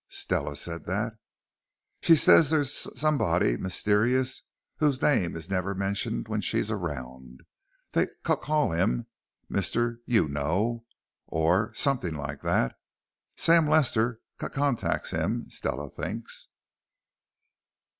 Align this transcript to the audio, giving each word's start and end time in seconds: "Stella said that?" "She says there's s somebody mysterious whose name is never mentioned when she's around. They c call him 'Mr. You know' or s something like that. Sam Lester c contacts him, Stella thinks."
"Stella 0.09 0.55
said 0.55 0.85
that?" 0.85 1.13
"She 2.01 2.15
says 2.15 2.49
there's 2.49 2.87
s 2.87 2.99
somebody 2.99 3.55
mysterious 3.55 4.41
whose 4.77 4.99
name 4.99 5.35
is 5.35 5.47
never 5.47 5.75
mentioned 5.75 6.27
when 6.27 6.41
she's 6.41 6.71
around. 6.71 7.41
They 7.91 8.07
c 8.07 8.13
call 8.37 8.71
him 8.71 9.05
'Mr. 9.51 9.97
You 10.07 10.27
know' 10.27 10.85
or 11.27 11.69
s 11.69 11.81
something 11.81 12.15
like 12.15 12.41
that. 12.41 12.79
Sam 13.37 13.67
Lester 13.69 14.21
c 14.41 14.49
contacts 14.49 15.11
him, 15.11 15.47
Stella 15.51 15.87
thinks." 15.87 16.47